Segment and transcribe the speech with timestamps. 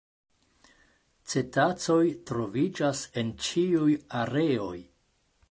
[1.33, 1.99] Cetacoj
[2.31, 3.93] troviĝas en ĉiuj
[4.25, 4.77] areoj.